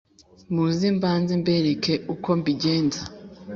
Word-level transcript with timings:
muze 0.53 0.87
mbzanze 0.95 1.33
mben 1.41 1.59
reke 1.65 1.93
uko 2.13 2.29
mbigenza 2.39 3.01